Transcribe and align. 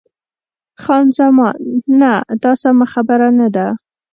خان 0.81 1.05
زمان: 1.17 1.57
نه، 2.01 2.11
دا 2.43 2.51
سمه 2.61 2.85
خبره 2.93 3.27
نه 3.39 3.47
ده. 3.55 3.67